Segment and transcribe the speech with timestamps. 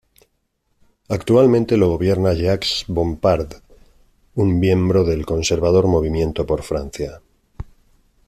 [1.09, 3.53] Actualmente lo gobierna Jacques Bompard,
[4.33, 7.21] un miembro del conservador Movimiento por Francia.